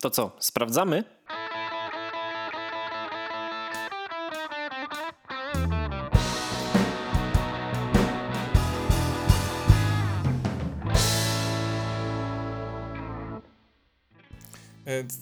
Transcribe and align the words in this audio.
To 0.00 0.10
co, 0.10 0.36
sprawdzamy? 0.38 1.04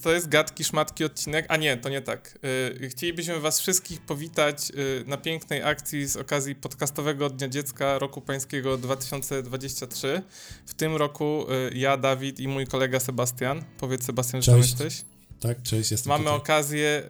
To 0.02 0.12
jest 0.12 0.28
gadki, 0.28 0.64
szmatki 0.64 1.04
odcinek. 1.04 1.46
A 1.49 1.56
nie, 1.56 1.76
to 1.76 1.88
nie 1.88 2.03
tak. 2.03 2.38
E, 2.82 2.88
chcielibyśmy 2.88 3.40
Was 3.40 3.60
wszystkich 3.60 4.00
powitać 4.00 4.71
e, 4.71 4.74
na 5.08 5.17
pięknej 5.17 5.62
akcji 5.62 6.06
z 6.06 6.17
okazji 6.17 6.54
podcastowego 6.54 7.31
Dnia 7.31 7.49
Dziecka 7.49 7.99
roku 7.99 8.21
pańskiego 8.21 8.78
2023. 8.78 10.22
W 10.67 10.74
tym 10.74 10.96
roku 10.96 11.46
ja, 11.72 11.96
Dawid 11.96 12.40
i 12.40 12.49
mój 12.49 12.67
kolega 12.67 13.00
Sebastian. 13.00 13.64
Powiedz 13.78 14.04
Sebastian, 14.04 14.42
że 14.42 14.53
cześć. 14.53 14.71
jesteś. 14.71 15.04
Tak, 15.40 15.63
cześć, 15.63 15.91
jestem 15.91 16.09
Mamy 16.09 16.24
tutaj. 16.24 16.36
okazję 16.36 17.09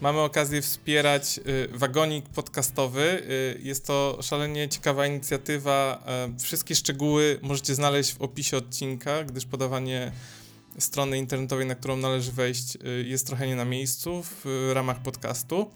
Mamy 0.00 0.20
okazję 0.20 0.62
wspierać 0.62 1.40
y, 1.46 1.68
wagonik 1.78 2.28
podcastowy. 2.28 3.22
Y, 3.56 3.60
jest 3.62 3.86
to 3.86 4.18
szalenie 4.22 4.68
ciekawa 4.68 5.06
inicjatywa. 5.06 6.04
Y, 6.36 6.40
wszystkie 6.42 6.74
szczegóły 6.74 7.38
możecie 7.42 7.74
znaleźć 7.74 8.14
w 8.14 8.22
opisie 8.22 8.56
odcinka, 8.56 9.24
gdyż 9.24 9.46
podawanie 9.46 10.12
strony 10.78 11.18
internetowej, 11.18 11.66
na 11.66 11.74
którą 11.74 11.96
należy 11.96 12.32
wejść, 12.32 12.76
y, 12.76 13.04
jest 13.06 13.26
trochę 13.26 13.46
nie 13.46 13.56
na 13.56 13.64
miejscu 13.64 14.22
w 14.22 14.70
ramach 14.74 15.02
podcastu. 15.02 15.70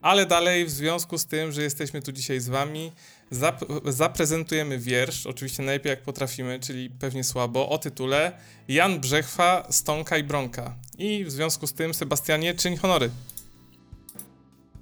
Ale 0.00 0.26
dalej, 0.26 0.66
w 0.66 0.70
związku 0.70 1.18
z 1.18 1.26
tym, 1.26 1.52
że 1.52 1.62
jesteśmy 1.62 2.02
tu 2.02 2.12
dzisiaj 2.12 2.40
z 2.40 2.48
Wami, 2.48 2.92
zap 3.30 3.64
zaprezentujemy 3.84 4.78
wiersz, 4.78 5.26
oczywiście 5.26 5.62
najlepiej 5.62 5.90
jak 5.90 6.02
potrafimy, 6.02 6.60
czyli 6.60 6.90
pewnie 6.90 7.24
słabo, 7.24 7.68
o 7.68 7.78
tytule 7.78 8.32
Jan 8.68 9.00
Brzechwa, 9.00 9.66
Stonka 9.70 10.18
i 10.18 10.22
Bronka. 10.22 10.76
I 10.98 11.24
w 11.24 11.30
związku 11.30 11.66
z 11.66 11.72
tym, 11.72 11.94
Sebastianie, 11.94 12.54
czyń 12.54 12.76
honory. 12.76 13.10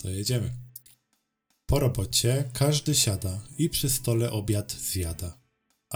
To 0.03 0.11
jedziemy. 0.11 0.51
Po 1.67 1.79
robocie 1.79 2.45
każdy 2.53 2.95
siada 2.95 3.41
i 3.59 3.69
przy 3.69 3.91
stole 3.91 4.31
obiad 4.31 4.73
zjada. 4.73 5.46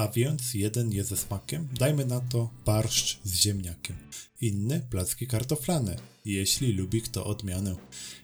A 0.00 0.08
więc 0.08 0.54
jeden 0.54 0.92
je 0.92 1.04
ze 1.04 1.16
smakiem, 1.16 1.68
dajmy 1.78 2.06
na 2.06 2.20
to 2.20 2.50
barszcz 2.66 3.18
z 3.24 3.34
ziemniakiem. 3.34 3.96
Inny 4.40 4.80
placki 4.90 5.26
kartoflane, 5.26 5.96
jeśli 6.24 6.72
lubi 6.72 7.02
kto 7.02 7.24
odmianę. 7.24 7.76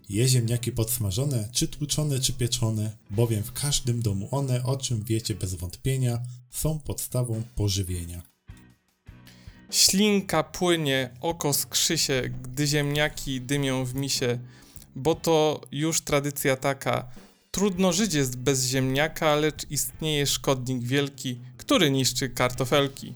Je 0.08 0.28
ziemniaki 0.28 0.72
podsmażone, 0.72 1.48
czy 1.52 1.68
tłuczone, 1.68 2.20
czy 2.20 2.32
pieczone, 2.32 2.96
bowiem 3.10 3.42
w 3.42 3.52
każdym 3.52 4.02
domu 4.02 4.28
one, 4.30 4.64
o 4.64 4.76
czym 4.76 5.04
wiecie 5.04 5.34
bez 5.34 5.54
wątpienia, 5.54 6.18
są 6.50 6.78
podstawą 6.78 7.42
pożywienia. 7.54 8.22
Ślinka 9.70 10.42
płynie, 10.42 11.10
oko 11.20 11.52
skrzy 11.52 11.98
się, 11.98 12.22
gdy 12.42 12.66
ziemniaki 12.66 13.40
dymią 13.40 13.84
w 13.84 13.94
misie, 13.94 14.38
bo 14.94 15.14
to 15.14 15.60
już 15.72 16.00
tradycja 16.00 16.56
taka. 16.56 17.08
Trudno 17.50 17.92
żyć 17.92 18.14
jest 18.14 18.36
bez 18.36 18.66
ziemniaka, 18.66 19.34
lecz 19.34 19.70
istnieje 19.70 20.26
szkodnik 20.26 20.82
wielki, 20.82 21.40
który 21.66 21.90
niszczy 21.90 22.28
kartofelki. 22.28 23.14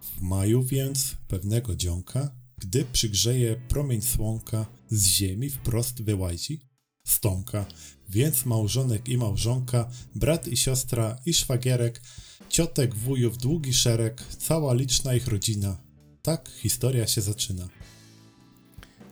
W 0.00 0.20
maju 0.20 0.62
więc 0.62 1.16
pewnego 1.28 1.76
dzionka, 1.76 2.34
gdy 2.58 2.84
przygrzeje 2.84 3.56
promień 3.68 4.02
słonka, 4.02 4.66
z 4.88 5.06
ziemi 5.06 5.50
wprost 5.50 6.02
wyłazi 6.02 6.60
stonka. 7.06 7.66
Więc 8.08 8.46
małżonek 8.46 9.08
i 9.08 9.18
małżonka, 9.18 9.90
brat 10.14 10.48
i 10.48 10.56
siostra 10.56 11.16
i 11.26 11.34
szwagierek, 11.34 12.02
ciotek, 12.48 12.94
wujów, 12.94 13.38
długi 13.38 13.72
szereg, 13.72 14.22
cała 14.38 14.74
liczna 14.74 15.14
ich 15.14 15.26
rodzina. 15.26 15.76
Tak 16.22 16.50
historia 16.62 17.06
się 17.06 17.20
zaczyna. 17.20 17.68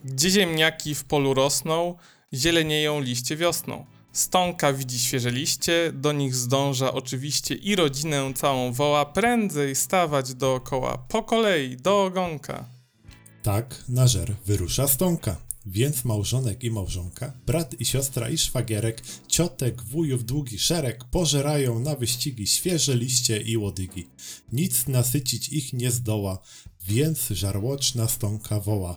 Gdzie 0.05 0.31
ziemniaki 0.31 0.95
w 0.95 1.05
polu 1.05 1.35
rosną, 1.35 1.95
zielenieją 2.35 3.01
liście 3.01 3.37
wiosną. 3.37 3.87
Stonka 4.13 4.73
widzi 4.73 4.99
świeże 4.99 5.31
liście, 5.31 5.93
do 5.95 6.13
nich 6.13 6.35
zdąża 6.35 6.93
oczywiście 6.93 7.55
i 7.55 7.77
rodzinę 7.77 8.33
całą 8.35 8.73
woła 8.73 9.07
prędzej 9.07 9.77
stawać 9.77 10.35
dookoła, 10.35 10.99
po 10.99 11.23
kolei 11.23 11.77
do 11.77 12.05
ogonka. 12.05 12.65
Tak 13.43 13.85
na 13.89 14.07
żer 14.07 14.37
wyrusza 14.47 14.89
stonka. 14.89 15.49
Więc 15.67 16.05
małżonek 16.05 16.65
i 16.65 16.71
małżonka, 16.71 17.33
brat 17.47 17.81
i 17.81 17.85
siostra 17.85 18.29
i 18.29 18.39
szwagierek, 18.39 19.03
ciotek, 19.29 19.83
wujów 19.83 20.25
długi 20.25 20.59
szereg 20.59 21.05
pożerają 21.05 21.79
na 21.79 21.97
wyścigi 21.97 22.47
świeże 22.47 22.97
liście 22.97 23.41
i 23.41 23.57
łodygi. 23.57 24.09
Nic 24.53 24.87
nasycić 24.87 25.49
ich 25.49 25.73
nie 25.73 25.91
zdoła, 25.91 26.39
więc 26.87 27.29
żarłoczna 27.31 28.09
stonka 28.09 28.61
woła. 28.61 28.97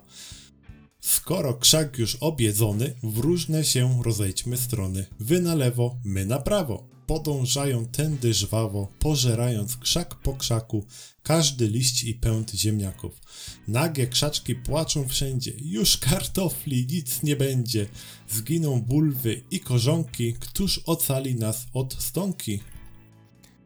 Skoro 1.01 1.53
krzak 1.53 1.97
już 1.97 2.16
objedzony, 2.16 2.94
w 3.03 3.17
różne 3.17 3.63
się 3.63 4.03
rozejdźmy 4.03 4.57
strony. 4.57 5.06
Wy 5.19 5.41
na 5.41 5.56
lewo, 5.56 5.95
my 6.06 6.25
na 6.25 6.39
prawo. 6.39 6.88
Podążają 7.07 7.85
tędy 7.85 8.34
żwawo, 8.34 8.88
pożerając 9.00 9.78
krzak 9.78 10.16
po 10.16 10.34
krzaku, 10.34 10.85
każdy 11.23 11.67
liść 11.67 12.03
i 12.03 12.13
pęd 12.13 12.51
ziemniaków. 12.51 13.22
Nagie 13.67 14.07
krzaczki 14.07 14.56
płaczą 14.56 15.07
wszędzie, 15.07 15.53
już 15.57 15.97
kartofli 15.97 16.88
nic 16.88 17.23
nie 17.23 17.35
będzie. 17.35 17.85
Zginą 18.29 18.81
bulwy 18.81 19.41
i 19.51 19.59
korzonki, 19.59 20.34
któż 20.34 20.81
ocali 20.85 21.35
nas 21.35 21.66
od 21.73 21.94
stonki? 22.03 22.59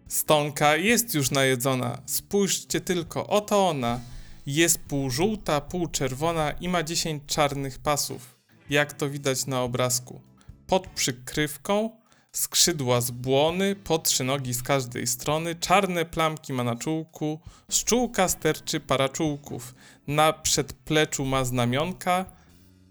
Stonka 0.07 0.77
jest 0.77 1.13
już 1.13 1.31
najedzona, 1.31 2.01
spójrzcie 2.05 2.81
tylko, 2.81 3.27
oto 3.27 3.67
ona. 3.69 4.14
Jest 4.45 4.79
pół 4.79 5.09
żółta, 5.09 5.61
pół 5.61 5.87
czerwona 5.87 6.51
i 6.51 6.69
ma 6.69 6.83
10 6.83 7.23
czarnych 7.27 7.79
pasów, 7.79 8.39
jak 8.69 8.93
to 8.93 9.09
widać 9.09 9.45
na 9.45 9.61
obrazku. 9.61 10.21
Pod 10.67 10.87
przykrywką 10.87 11.89
skrzydła 12.31 13.01
z 13.01 13.11
błony, 13.11 13.75
po 13.75 13.99
trzy 13.99 14.23
nogi 14.23 14.53
z 14.53 14.63
każdej 14.63 15.07
strony, 15.07 15.55
czarne 15.55 16.05
plamki 16.05 16.53
ma 16.53 16.63
na 16.63 16.75
czółku, 16.75 17.39
z 17.69 17.83
czółka 17.83 18.27
sterczy 18.27 18.79
para 18.79 19.09
czółków, 19.09 19.75
na 20.07 20.33
przedpleczu 20.33 21.25
ma 21.25 21.45
znamionka, 21.45 22.25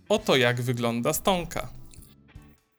oto 0.09 0.37
jak 0.37 0.63
wygląda 0.63 1.13
stonka. 1.13 1.84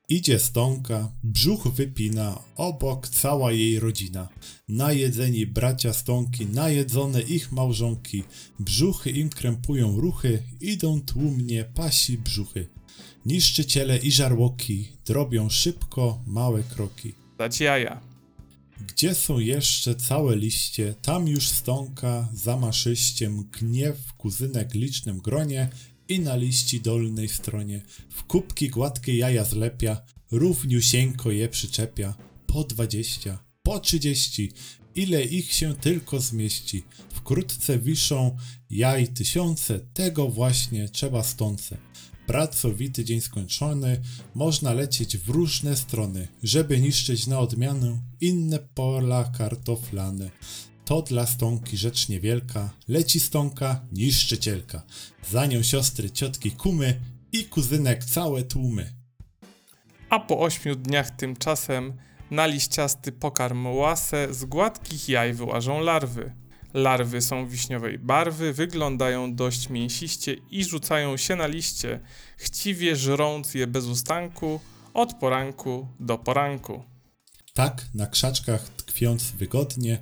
Idzie 0.09 0.39
stonka, 0.39 1.11
brzuch 1.23 1.67
wypina, 1.67 2.39
obok 2.55 3.07
cała 3.07 3.51
jej 3.51 3.79
rodzina. 3.79 4.29
Najedzeni 4.67 5.47
bracia 5.47 5.93
stonki, 5.93 6.45
najedzone 6.45 7.21
ich 7.21 7.51
małżonki, 7.51 8.23
brzuchy 8.59 9.09
im 9.09 9.29
krępują 9.29 9.99
ruchy, 9.99 10.43
idą 10.61 11.01
tłumnie 11.01 11.63
pasi 11.63 12.17
brzuchy. 12.17 12.67
Niszczyciele 13.25 13.97
i 13.97 14.11
żarłoki 14.11 14.87
drobią 15.05 15.49
szybko 15.49 16.23
małe 16.27 16.63
kroki. 16.63 17.13
Dać 17.37 17.59
jaja. 17.59 18.01
Gdzie 18.87 19.15
są 19.15 19.39
jeszcze 19.39 19.95
całe 19.95 20.35
liście, 20.35 20.95
tam 21.01 21.27
już 21.27 21.49
stąka 21.49 22.29
za 22.33 22.57
maszyściem 22.57 23.43
gniew 23.51 24.13
kuzynek 24.13 24.73
licznym 24.73 25.19
gronie 25.19 25.69
i 26.09 26.19
na 26.19 26.35
liści 26.35 26.81
dolnej 26.81 27.29
stronie 27.29 27.81
w 28.09 28.23
kubki 28.23 28.69
gładkie 28.69 29.17
jaja 29.17 29.43
zlepia, 29.43 30.01
równiusieńko 30.31 31.31
je 31.31 31.49
przyczepia, 31.49 32.15
po 32.47 32.63
dwadzieścia, 32.63 33.39
po 33.63 33.79
trzydzieści, 33.79 34.51
ile 34.95 35.23
ich 35.23 35.53
się 35.53 35.75
tylko 35.75 36.19
zmieści. 36.19 36.83
Wkrótce 37.09 37.79
wiszą 37.79 38.37
jaj 38.69 39.07
tysiące, 39.07 39.79
tego 39.79 40.27
właśnie 40.27 40.89
trzeba 40.89 41.23
stące. 41.23 41.77
Pracowity 42.27 43.05
dzień 43.05 43.21
skończony, 43.21 44.01
można 44.35 44.73
lecieć 44.73 45.17
w 45.17 45.29
różne 45.29 45.75
strony, 45.75 46.27
żeby 46.43 46.81
niszczyć 46.81 47.27
na 47.27 47.39
odmianę 47.39 48.01
inne 48.21 48.59
pola 48.59 49.23
kartoflane. 49.23 50.31
To 50.85 51.01
dla 51.01 51.25
stonki 51.25 51.77
rzecz 51.77 52.09
niewielka, 52.09 52.69
leci 52.87 53.19
stonka, 53.19 53.81
niszczycielka. 53.91 54.81
Za 55.29 55.45
nią 55.45 55.63
siostry, 55.63 56.09
ciotki, 56.11 56.51
kumy 56.51 56.99
i 57.31 57.45
kuzynek 57.45 58.05
całe 58.05 58.43
tłumy. 58.43 58.93
A 60.09 60.19
po 60.19 60.39
ośmiu 60.39 60.75
dniach 60.75 61.09
tymczasem 61.09 61.93
na 62.31 62.45
liściasty 62.45 63.11
pokarm 63.11 63.67
łasę 63.67 64.33
z 64.33 64.45
gładkich 64.45 65.09
jaj 65.09 65.33
wyłażą 65.33 65.79
larwy. 65.79 66.31
Larwy 66.73 67.21
są 67.21 67.47
wiśniowej 67.47 67.99
barwy, 67.99 68.53
wyglądają 68.53 69.35
dość 69.35 69.69
mięsiście 69.69 70.35
i 70.51 70.63
rzucają 70.63 71.17
się 71.17 71.35
na 71.35 71.47
liście, 71.47 71.99
chciwie 72.37 72.95
żrąc 72.95 73.53
je 73.53 73.67
bez 73.67 73.85
ustanku, 73.85 74.59
od 74.93 75.13
poranku 75.13 75.87
do 75.99 76.17
poranku. 76.17 76.83
Tak 77.53 77.85
na 77.93 78.07
krzaczkach 78.07 78.74
tkwiąc 78.95 79.31
wygodnie, 79.31 79.97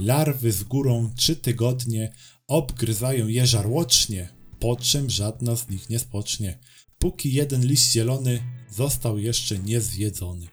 larwy 0.00 0.52
z 0.52 0.64
górą 0.64 1.10
trzy 1.16 1.36
tygodnie 1.36 2.12
obgryzają 2.46 3.26
je 3.26 3.46
żarłocznie, 3.46 4.28
po 4.60 4.76
czym 4.76 5.10
żadna 5.10 5.56
z 5.56 5.68
nich 5.68 5.90
nie 5.90 5.98
spocznie, 5.98 6.58
póki 6.98 7.32
jeden 7.32 7.66
liść 7.66 7.92
zielony 7.92 8.42
został 8.70 9.18
jeszcze 9.18 9.58
niezjedzony. 9.58 10.46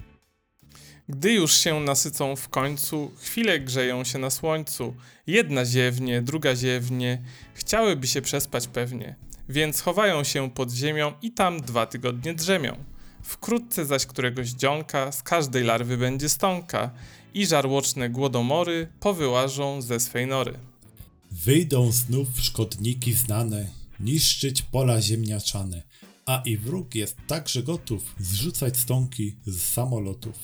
Gdy 1.09 1.33
już 1.33 1.57
się 1.57 1.79
nasycą 1.79 2.35
w 2.35 2.49
końcu, 2.49 3.11
chwilę 3.17 3.59
grzeją 3.59 4.03
się 4.03 4.19
na 4.19 4.29
słońcu. 4.29 4.95
Jedna 5.27 5.65
ziewnie, 5.65 6.21
druga 6.21 6.55
ziewnie, 6.55 7.21
chciałyby 7.53 8.07
się 8.07 8.21
przespać 8.21 8.67
pewnie, 8.67 9.15
więc 9.49 9.81
chowają 9.81 10.23
się 10.23 10.51
pod 10.51 10.71
ziemią 10.71 11.13
i 11.21 11.31
tam 11.31 11.61
dwa 11.61 11.85
tygodnie 11.85 12.33
drzemią. 12.33 12.83
Wkrótce 13.23 13.85
zaś 13.85 14.05
któregoś 14.05 14.49
dzionka 14.49 15.11
z 15.11 15.23
każdej 15.23 15.63
larwy 15.63 15.97
będzie 15.97 16.29
stonka 16.29 16.91
i 17.35 17.45
żarłoczne 17.45 18.09
głodomory 18.09 18.87
powyłażą 18.99 19.81
ze 19.81 19.99
swej 19.99 20.27
nory. 20.27 20.59
Wyjdą 21.31 21.91
znów 21.91 22.27
szkodniki 22.39 23.13
znane, 23.13 23.67
niszczyć 23.99 24.61
pola 24.61 25.01
ziemniaczane, 25.01 25.81
a 26.25 26.41
i 26.45 26.57
wróg 26.57 26.95
jest 26.95 27.17
także 27.27 27.63
gotów 27.63 28.15
zrzucać 28.19 28.77
stonki 28.77 29.35
z 29.45 29.61
samolotów. 29.61 30.35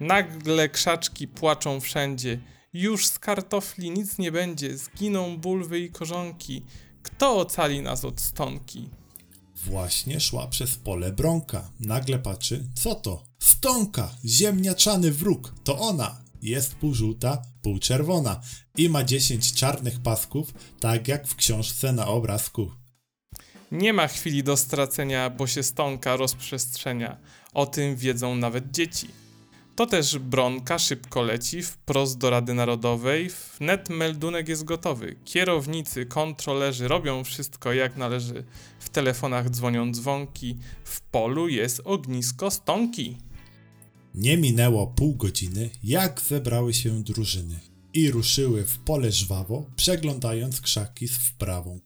Nagle 0.00 0.68
krzaczki 0.68 1.28
płaczą 1.28 1.80
wszędzie, 1.80 2.38
już 2.72 3.06
z 3.06 3.18
kartofli 3.18 3.90
nic 3.90 4.18
nie 4.18 4.32
będzie, 4.32 4.78
zginą 4.78 5.38
bulwy 5.38 5.80
i 5.80 5.90
korzonki. 5.90 6.62
Kto 7.02 7.36
ocali 7.36 7.82
nas 7.82 8.04
od 8.04 8.20
stonki? 8.20 8.88
Właśnie 9.54 10.20
szła 10.20 10.46
przez 10.46 10.76
pole 10.76 11.12
bronka. 11.12 11.70
Nagle 11.80 12.18
patrzy, 12.18 12.64
co 12.74 12.94
to? 12.94 13.24
Stonka! 13.38 14.10
Ziemniaczany 14.24 15.10
wróg! 15.10 15.54
To 15.64 15.78
ona! 15.78 16.24
Jest 16.42 16.74
półżółta, 16.74 17.42
półczerwona 17.62 18.40
i 18.76 18.88
ma 18.88 19.04
dziesięć 19.04 19.52
czarnych 19.52 20.00
pasków, 20.00 20.54
tak 20.80 21.08
jak 21.08 21.26
w 21.26 21.36
książce 21.36 21.92
na 21.92 22.06
obrazku. 22.06 22.70
Nie 23.72 23.92
ma 23.92 24.08
chwili 24.08 24.42
do 24.42 24.56
stracenia, 24.56 25.30
bo 25.30 25.46
się 25.46 25.62
stonka 25.62 26.16
rozprzestrzenia. 26.16 27.18
O 27.54 27.66
tym 27.66 27.96
wiedzą 27.96 28.34
nawet 28.34 28.70
dzieci. 28.70 29.23
To 29.76 29.86
też 29.86 30.18
Bronka 30.18 30.78
szybko 30.78 31.22
leci 31.22 31.62
wprost 31.62 32.18
do 32.18 32.30
Rady 32.30 32.54
Narodowej. 32.54 33.30
Wnet 33.58 33.90
meldunek 33.90 34.48
jest 34.48 34.64
gotowy. 34.64 35.16
Kierownicy, 35.24 36.06
kontrolerzy 36.06 36.88
robią 36.88 37.24
wszystko 37.24 37.72
jak 37.72 37.96
należy. 37.96 38.44
W 38.78 38.88
telefonach 38.88 39.50
dzwonią 39.50 39.92
dzwonki. 39.92 40.58
W 40.84 41.00
polu 41.00 41.48
jest 41.48 41.80
ognisko 41.84 42.50
stonki. 42.50 43.16
Nie 44.14 44.36
minęło 44.36 44.86
pół 44.86 45.14
godziny, 45.16 45.70
jak 45.82 46.20
zebrały 46.20 46.74
się 46.74 47.02
drużyny 47.02 47.60
i 47.94 48.10
ruszyły 48.10 48.64
w 48.64 48.78
pole 48.78 49.12
żwawo, 49.12 49.70
przeglądając 49.76 50.60
krzaki 50.60 51.08
z 51.08 51.16
wprawą. 51.16 51.80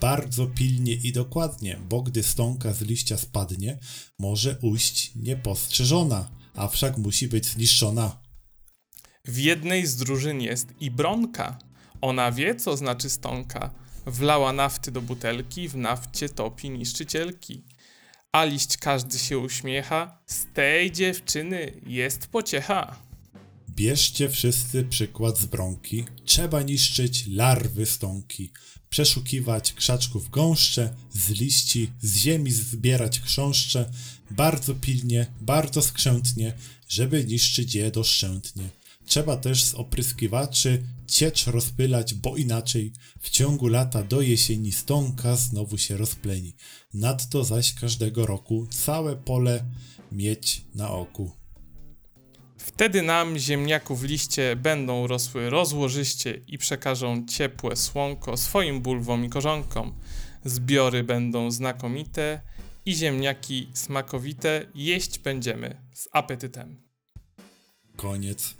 Bardzo 0.00 0.46
pilnie 0.46 0.92
i 0.92 1.12
dokładnie, 1.12 1.78
bo 1.88 2.02
gdy 2.02 2.22
stonka 2.22 2.72
z 2.72 2.80
liścia 2.80 3.16
spadnie, 3.18 3.78
może 4.18 4.58
ujść 4.62 5.12
niepostrzeżona, 5.16 6.43
a 6.54 6.68
wszak 6.68 6.98
musi 6.98 7.28
być 7.28 7.46
zniszczona. 7.46 8.20
W 9.24 9.38
jednej 9.38 9.86
z 9.86 9.96
drużyn 9.96 10.40
jest 10.40 10.68
i 10.80 10.90
Bronka. 10.90 11.58
Ona 12.00 12.32
wie, 12.32 12.54
co 12.54 12.76
znaczy 12.76 13.10
stonka. 13.10 13.70
Wlała 14.06 14.52
nafty 14.52 14.90
do 14.92 15.02
butelki, 15.02 15.68
w 15.68 15.76
nafcie 15.76 16.28
topi 16.28 16.70
niszczycielki. 16.70 17.64
A 18.32 18.44
liść 18.44 18.76
każdy 18.76 19.18
się 19.18 19.38
uśmiecha, 19.38 20.18
z 20.26 20.52
tej 20.54 20.92
dziewczyny 20.92 21.80
jest 21.86 22.26
pociecha. 22.26 22.96
Bierzcie 23.74 24.28
wszyscy 24.28 24.84
przykład 24.84 25.38
z 25.38 25.44
bronki. 25.44 26.04
Trzeba 26.24 26.62
niszczyć 26.62 27.24
larwy 27.26 27.86
stonki. 27.86 28.50
Przeszukiwać 28.90 29.72
krzaczków 29.72 30.30
gąszcze, 30.30 30.94
z 31.12 31.28
liści, 31.30 31.90
z 32.02 32.16
ziemi 32.16 32.52
zbierać 32.52 33.20
chrząszcze. 33.20 33.90
Bardzo 34.30 34.74
pilnie, 34.74 35.26
bardzo 35.40 35.82
skrzętnie, 35.82 36.52
żeby 36.88 37.24
niszczyć 37.24 37.74
je 37.74 37.90
doszczętnie. 37.90 38.68
Trzeba 39.06 39.36
też 39.36 39.64
z 39.64 39.74
opryskiwaczy 39.74 40.82
ciecz 41.06 41.46
rozpylać, 41.46 42.14
bo 42.14 42.36
inaczej 42.36 42.92
w 43.20 43.30
ciągu 43.30 43.68
lata 43.68 44.02
do 44.02 44.20
jesieni 44.20 44.72
stonka 44.72 45.36
znowu 45.36 45.78
się 45.78 45.96
rozpleni. 45.96 46.54
Nadto 46.94 47.44
zaś 47.44 47.74
każdego 47.74 48.26
roku 48.26 48.66
całe 48.70 49.16
pole 49.16 49.64
mieć 50.12 50.64
na 50.74 50.90
oku. 50.90 51.43
Wtedy 52.74 53.02
nam, 53.02 53.38
ziemniaków 53.38 54.02
liście, 54.02 54.56
będą 54.56 55.06
rosły 55.06 55.50
rozłożyście 55.50 56.40
i 56.46 56.58
przekażą 56.58 57.26
ciepłe 57.26 57.76
słonko 57.76 58.36
swoim 58.36 58.80
bulwom 58.80 59.24
i 59.24 59.28
korzonkom. 59.30 59.94
Zbiory 60.44 61.04
będą 61.04 61.50
znakomite 61.50 62.40
i 62.86 62.94
ziemniaki 62.94 63.68
smakowite 63.74 64.66
jeść 64.74 65.18
będziemy 65.18 65.76
z 65.94 66.08
apetytem. 66.12 66.82
Koniec. 67.96 68.54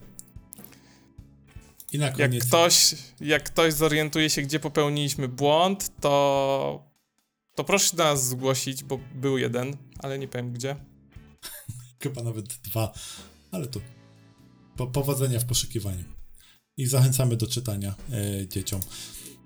I 1.93 1.99
na 1.99 2.07
Jak 2.07 2.17
koniec. 2.17 2.45
ktoś, 2.47 2.95
jak 3.21 3.45
ktoś 3.45 3.73
zorientuje 3.75 4.31
się, 4.31 4.43
gdzie 4.43 4.61
popełniliśmy 4.61 5.29
błąd, 5.29 5.91
to, 6.01 6.91
to 7.55 7.65
proszę 7.65 7.97
nas 7.97 8.29
zgłosić, 8.29 8.85
bo 8.85 8.99
był 9.15 9.39
jeden, 9.39 9.77
ale 9.99 10.19
nie 10.19 10.29
powiem 10.29 10.53
gdzie. 10.53 10.77
Chyba 12.03 12.23
nawet 12.23 12.45
dwa, 12.47 12.93
ale 13.53 13.67
to 13.67 13.81
po, 14.76 14.87
powodzenia 14.87 15.41
w 15.41 15.44
poszukiwaniu. 15.44 16.05
I 16.76 16.87
zachęcamy 16.87 17.37
do 17.37 17.47
czytania 17.47 17.94
e, 18.11 18.49
dzieciom. 18.49 18.81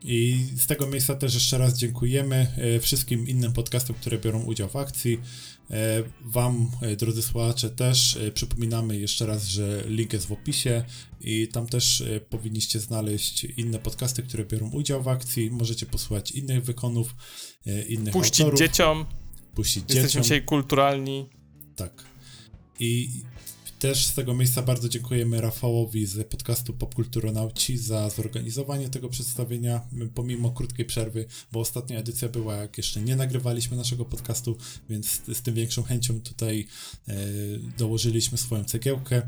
I 0.03 0.47
z 0.57 0.67
tego 0.67 0.87
miejsca 0.87 1.15
też 1.15 1.35
jeszcze 1.35 1.59
raz 1.59 1.79
dziękujemy 1.79 2.47
e, 2.57 2.81
wszystkim 2.81 3.29
innym 3.29 3.53
podcastom, 3.53 3.97
które 3.97 4.19
biorą 4.19 4.43
udział 4.43 4.69
w 4.69 4.77
akcji. 4.77 5.21
E, 5.71 6.03
wam, 6.25 6.71
e, 6.83 6.97
drodzy 6.97 7.23
słuchacze, 7.23 7.71
też 7.71 8.19
przypominamy 8.35 8.99
jeszcze 8.99 9.27
raz, 9.27 9.47
że 9.47 9.85
link 9.87 10.13
jest 10.13 10.27
w 10.27 10.33
opisie 10.33 10.85
i 11.21 11.49
tam 11.49 11.67
też 11.67 12.03
powinniście 12.31 12.81
znaleźć 12.81 13.45
inne 13.45 13.79
podcasty, 13.79 14.23
które 14.23 14.45
biorą 14.45 14.71
udział 14.71 15.03
w 15.03 15.09
akcji. 15.09 15.51
Możecie 15.51 15.87
posłuchać 15.87 16.31
innych 16.31 16.65
wykonów, 16.65 17.15
innych 17.89 18.13
Puścić 18.13 18.41
autorów. 18.41 18.61
dzieciom, 18.61 19.07
puścić 19.55 19.77
jesteśmy 19.83 20.09
dzieciom. 20.09 20.23
dzisiaj 20.23 20.43
kulturalni. 20.45 21.29
Tak. 21.77 22.05
I 22.81 23.11
też 23.79 24.07
z 24.07 24.15
tego 24.15 24.35
miejsca 24.35 24.63
bardzo 24.63 24.89
dziękujemy 24.89 25.41
Rafałowi 25.41 26.07
z 26.07 26.29
podcastu 26.29 26.73
Popkulturonauci 26.73 27.79
za 27.79 28.11
zorganizowanie 28.11 28.89
tego 28.89 29.09
przedstawienia, 29.09 29.81
pomimo 30.15 30.51
krótkiej 30.51 30.87
przerwy, 30.87 31.27
bo 31.53 31.61
ostatnia 31.61 31.99
edycja 31.99 32.29
była, 32.29 32.57
jak 32.57 32.79
jeszcze 32.79 33.03
nie 33.03 33.17
nagrywaliśmy 33.17 33.77
naszego 33.77 34.05
podcastu, 34.05 34.57
więc 34.91 35.07
z, 35.11 35.37
z 35.37 35.43
tym 35.43 35.55
większą 35.55 35.83
chęcią 35.83 36.21
tutaj 36.21 36.67
e, 37.09 37.15
dołożyliśmy 37.79 38.39
swoją 38.39 38.65
cegiełkę. 38.65 39.23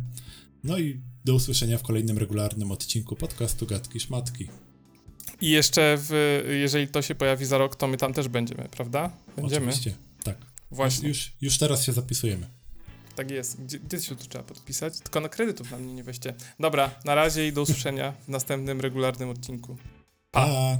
No 0.64 0.78
i 0.78 1.00
do 1.24 1.34
usłyszenia 1.34 1.78
w 1.78 1.82
kolejnym 1.82 2.18
regularnym 2.18 2.72
odcinku 2.72 3.16
podcastu 3.16 3.66
Gadki 3.66 4.00
Szmatki. 4.00 4.48
I 5.40 5.50
jeszcze, 5.50 5.98
w, 5.98 6.42
jeżeli 6.60 6.88
to 6.88 7.02
się 7.02 7.14
pojawi 7.14 7.46
za 7.46 7.58
rok, 7.58 7.76
to 7.76 7.88
my 7.88 7.96
tam 7.96 8.14
też 8.14 8.28
będziemy, 8.28 8.68
prawda? 8.70 9.16
Będziemy. 9.36 9.66
Oczywiście, 9.66 9.94
tak. 10.24 10.36
Właśnie, 10.70 11.08
Już, 11.08 11.32
już 11.40 11.58
teraz 11.58 11.84
się 11.84 11.92
zapisujemy. 11.92 12.59
Tak 13.14 13.30
jest. 13.30 13.62
Gdzie, 13.62 13.78
gdzie 13.78 14.00
się 14.00 14.16
tu 14.16 14.28
trzeba 14.28 14.44
podpisać? 14.44 15.00
Tylko 15.00 15.20
na 15.20 15.28
kredytów 15.28 15.70
na 15.70 15.76
mnie 15.76 15.94
nie 15.94 16.04
weźcie. 16.04 16.34
Dobra, 16.60 16.90
na 17.04 17.14
razie 17.14 17.48
i 17.48 17.52
do 17.52 17.62
usłyszenia 17.62 18.12
w 18.12 18.28
następnym 18.28 18.80
regularnym 18.80 19.28
odcinku. 19.28 19.76
Pa! 20.30 20.78